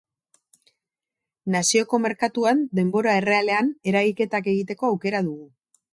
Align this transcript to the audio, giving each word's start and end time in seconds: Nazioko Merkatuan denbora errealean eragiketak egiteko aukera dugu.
Nazioko 1.57 1.99
Merkatuan 2.07 2.63
denbora 2.79 3.15
errealean 3.21 3.73
eragiketak 3.93 4.51
egiteko 4.55 4.91
aukera 4.95 5.27
dugu. 5.29 5.51